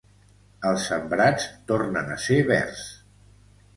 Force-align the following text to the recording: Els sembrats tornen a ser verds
Els 0.69 0.85
sembrats 0.91 1.45
tornen 1.73 2.11
a 2.17 2.21
ser 2.25 2.41
verds 2.51 2.85